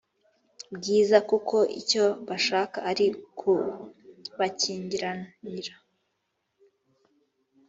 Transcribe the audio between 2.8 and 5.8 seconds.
ari ukubakingiranira